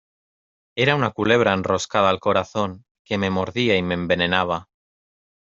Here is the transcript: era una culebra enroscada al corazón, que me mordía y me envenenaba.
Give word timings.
era 0.85 0.95
una 0.99 1.09
culebra 1.11 1.53
enroscada 1.53 2.09
al 2.09 2.19
corazón, 2.19 2.85
que 3.05 3.19
me 3.19 3.29
mordía 3.29 3.77
y 3.77 3.83
me 3.83 3.93
envenenaba. 3.93 4.67